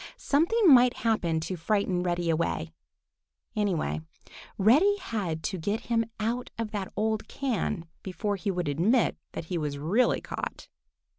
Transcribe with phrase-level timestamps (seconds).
[0.17, 2.71] Something might happen to frighten Reddy away.
[3.55, 4.01] Anyway,
[4.57, 9.15] Reddy had got to get him out of that old can before he would admit
[9.33, 10.69] that he was really caught.